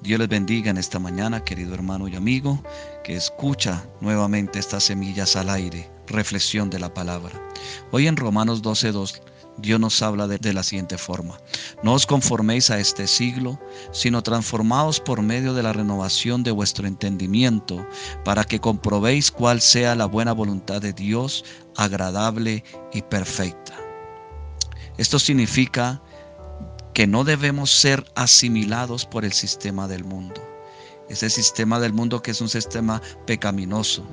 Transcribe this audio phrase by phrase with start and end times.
[0.00, 2.62] Dios les bendiga en esta mañana, querido hermano y amigo,
[3.02, 7.32] que escucha nuevamente estas semillas al aire, reflexión de la palabra.
[7.90, 9.20] Hoy en Romanos 12.2
[9.58, 11.40] Dios nos habla de, de, la siguiente forma.
[11.82, 13.58] No os conforméis a este siglo,
[13.90, 17.84] sino transformaos por medio de la renovación de vuestro entendimiento,
[18.24, 21.44] para que comprobéis cuál sea la buena voluntad de Dios,
[21.76, 23.74] agradable y perfecta.
[24.96, 26.00] Esto significa
[26.98, 30.42] que no debemos ser asimilados por el sistema del mundo.
[31.08, 34.04] Ese sistema del mundo que es un sistema pecaminoso,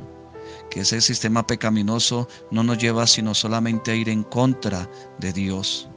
[0.70, 4.88] que ese sistema pecaminoso no nos lleva sino solamente a ir en contra
[5.18, 5.90] de Dios,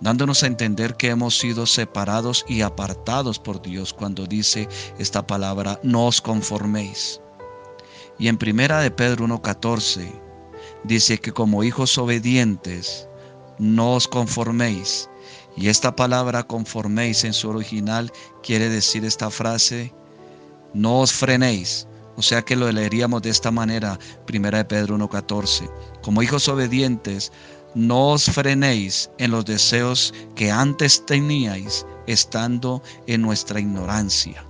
[0.00, 5.78] dándonos a entender que hemos sido separados y apartados por Dios cuando dice esta palabra,
[5.84, 7.20] no os conforméis.
[8.18, 10.10] Y en primera de Pedro 1.14
[10.82, 13.08] dice que como hijos obedientes,
[13.60, 15.08] no os conforméis,
[15.56, 18.12] y esta palabra conforméis en su original
[18.42, 19.92] quiere decir esta frase,
[20.74, 21.86] no os frenéis.
[22.16, 25.68] O sea que lo leeríamos de esta manera, primera de Pedro 1.14.
[26.02, 27.32] Como hijos obedientes,
[27.74, 34.44] no os frenéis en los deseos que antes teníais estando en nuestra ignorancia.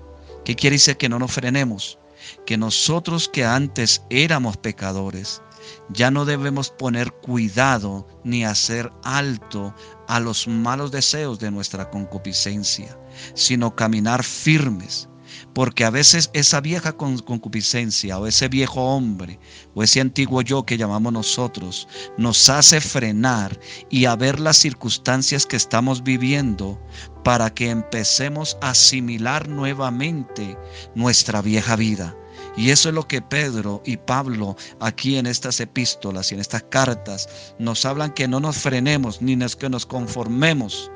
[0.45, 1.98] ¿Qué quiere decir que no nos frenemos?
[2.45, 5.41] Que nosotros que antes éramos pecadores,
[5.89, 9.75] ya no debemos poner cuidado ni hacer alto
[10.09, 12.99] a los malos deseos de nuestra concupiscencia,
[13.35, 15.09] sino caminar firmes.
[15.53, 19.41] Porque a veces esa vieja concupiscencia o ese viejo hombre
[19.75, 23.59] o ese antiguo yo que llamamos nosotros nos hace frenar
[23.91, 26.81] y a ver las circunstancias que estamos viviendo
[27.25, 30.57] para que empecemos a asimilar nuevamente
[30.95, 32.15] nuestra vieja vida
[32.57, 36.63] y eso es lo que Pedro y Pablo aquí en estas epístolas y en estas
[36.65, 40.91] cartas nos hablan que no nos frenemos ni que nos conformemos,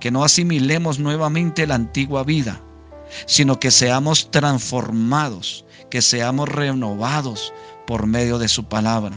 [0.00, 2.60] que no asimilemos nuevamente la antigua vida,
[3.26, 7.52] sino que seamos transformados, que seamos renovados
[7.86, 9.16] por medio de su palabra.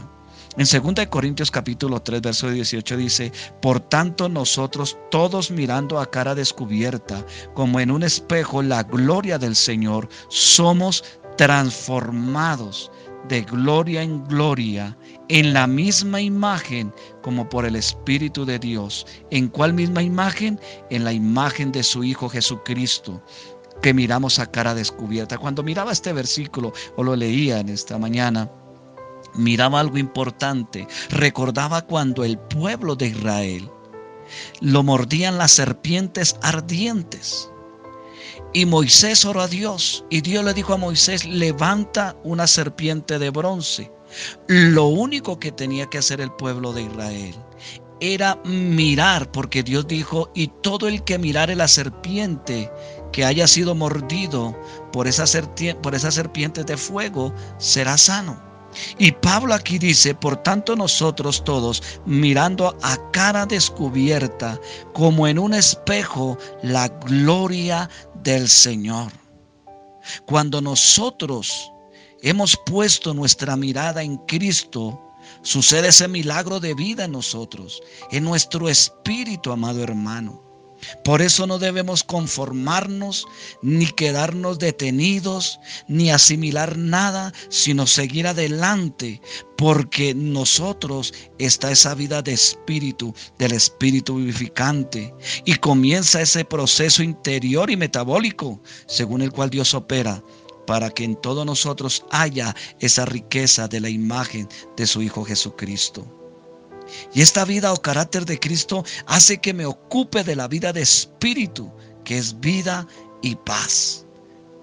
[0.58, 3.32] En 2 Corintios capítulo 3, verso 18 dice,
[3.62, 9.56] Por tanto nosotros todos mirando a cara descubierta, como en un espejo, la gloria del
[9.56, 11.04] Señor, somos
[11.36, 12.90] transformados
[13.28, 14.96] de gloria en gloria
[15.28, 19.06] en la misma imagen como por el Espíritu de Dios.
[19.30, 20.60] ¿En cuál misma imagen?
[20.90, 23.22] En la imagen de su Hijo Jesucristo
[23.80, 25.38] que miramos a cara descubierta.
[25.38, 28.50] Cuando miraba este versículo o lo leía en esta mañana,
[29.34, 30.86] miraba algo importante.
[31.10, 33.70] Recordaba cuando el pueblo de Israel
[34.60, 37.51] lo mordían las serpientes ardientes.
[38.52, 43.30] Y Moisés oró a Dios y Dios le dijo a Moisés, levanta una serpiente de
[43.30, 43.90] bronce.
[44.48, 47.34] Lo único que tenía que hacer el pueblo de Israel
[48.00, 52.68] era mirar, porque Dios dijo, y todo el que mirare la serpiente
[53.12, 54.58] que haya sido mordido
[54.92, 55.24] por esa,
[55.80, 58.51] por esa serpiente de fuego, será sano.
[58.98, 64.60] Y Pablo aquí dice, por tanto nosotros todos, mirando a cara descubierta,
[64.92, 67.88] como en un espejo, la gloria
[68.22, 69.12] del Señor.
[70.26, 71.70] Cuando nosotros
[72.22, 75.00] hemos puesto nuestra mirada en Cristo,
[75.42, 80.51] sucede ese milagro de vida en nosotros, en nuestro espíritu, amado hermano.
[81.04, 83.26] Por eso no debemos conformarnos,
[83.62, 89.20] ni quedarnos detenidos, ni asimilar nada, sino seguir adelante,
[89.56, 97.70] porque nosotros está esa vida de espíritu, del espíritu vivificante, y comienza ese proceso interior
[97.70, 100.22] y metabólico, según el cual Dios opera
[100.66, 106.21] para que en todos nosotros haya esa riqueza de la imagen de su Hijo Jesucristo.
[107.14, 110.82] Y esta vida o carácter de Cristo hace que me ocupe de la vida de
[110.82, 111.72] espíritu,
[112.04, 112.86] que es vida
[113.22, 114.06] y paz.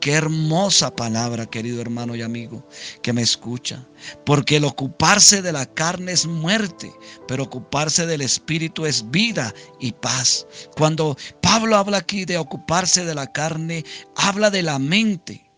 [0.02, 2.66] Qué hermosa palabra, querido hermano y amigo,
[3.02, 3.86] que me escucha.
[4.26, 6.94] Porque el ocuparse de la carne es muerte,
[7.28, 10.48] pero ocuparse del espíritu es vida y paz.
[10.78, 13.84] Cuando Pablo habla aquí de ocuparse de la carne,
[14.16, 15.49] habla de la mente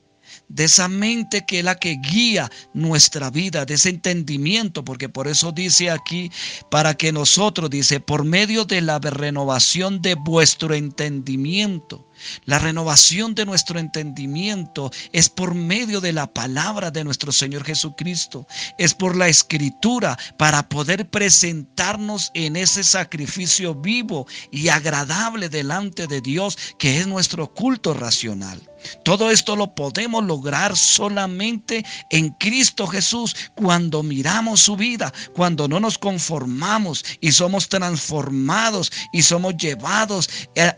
[0.47, 5.27] de esa mente que es la que guía nuestra vida, de ese entendimiento, porque por
[5.27, 6.31] eso dice aquí,
[6.69, 12.07] para que nosotros, dice, por medio de la renovación de vuestro entendimiento,
[12.45, 18.47] la renovación de nuestro entendimiento es por medio de la palabra de nuestro Señor Jesucristo.
[18.77, 26.21] Es por la escritura para poder presentarnos en ese sacrificio vivo y agradable delante de
[26.21, 28.61] Dios que es nuestro culto racional.
[29.03, 29.75] Todo esto lo
[30.21, 37.69] lograr solamente en Cristo Jesús cuando miramos su vida, cuando no nos conformamos y somos
[37.69, 40.29] transformados y somos llevados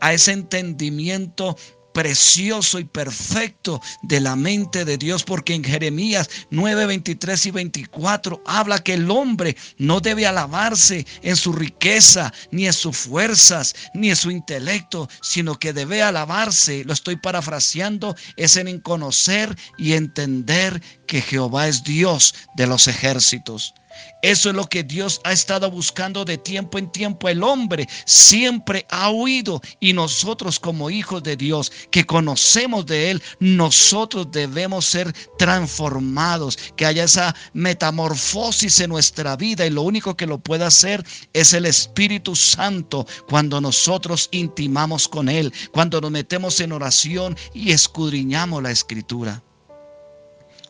[0.01, 1.55] a ese entendimiento
[1.93, 8.43] precioso y perfecto de la mente de Dios, porque en Jeremías 9, 23 y 24
[8.45, 14.09] habla que el hombre no debe alabarse en su riqueza, ni en sus fuerzas, ni
[14.09, 20.81] en su intelecto, sino que debe alabarse, lo estoy parafraseando, es en conocer y entender
[21.13, 23.75] que Jehová es Dios de los ejércitos.
[24.23, 27.29] Eso es lo que Dios ha estado buscando de tiempo en tiempo.
[27.29, 33.21] El hombre siempre ha huido y nosotros como hijos de Dios que conocemos de Él,
[33.39, 40.25] nosotros debemos ser transformados, que haya esa metamorfosis en nuestra vida y lo único que
[40.25, 46.59] lo puede hacer es el Espíritu Santo cuando nosotros intimamos con Él, cuando nos metemos
[46.59, 49.43] en oración y escudriñamos la escritura.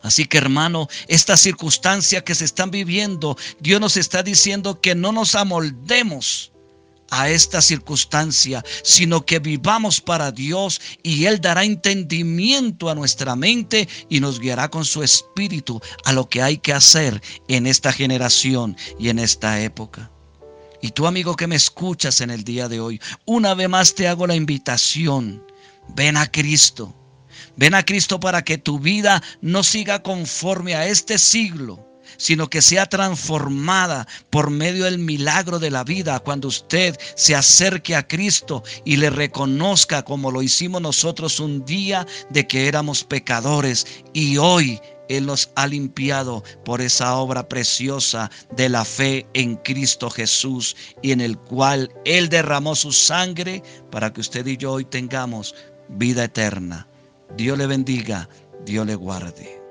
[0.04, 5.12] Así que hermano, esta circunstancia que se están viviendo, Dios nos está diciendo que no
[5.12, 6.52] nos amoldemos
[7.10, 13.88] a esta circunstancia, sino que vivamos para Dios y Él dará entendimiento a nuestra mente
[14.10, 18.76] y nos guiará con su espíritu a lo que hay que hacer en esta generación
[18.98, 20.10] y en esta época.
[20.82, 24.06] Y tú amigo que me escuchas en el día de hoy, una vez más te
[24.06, 25.42] hago la invitación,
[25.94, 26.94] ven a Cristo
[27.56, 31.86] Ven a Cristo para que tu vida no siga conforme a este siglo,
[32.16, 37.94] sino que sea transformada por medio del milagro de la vida cuando usted se acerque
[37.94, 43.86] a Cristo y le reconozca como lo hicimos nosotros un día de que éramos pecadores
[44.12, 50.08] y hoy él nos ha limpiado por esa obra preciosa de la fe en Cristo
[50.08, 54.84] Jesús y en el cual Él derramó su sangre para que usted y yo hoy
[54.84, 55.54] tengamos
[55.88, 56.88] vida eterna.
[57.36, 58.28] Dios le bendiga,
[58.64, 59.63] Dios le guarde.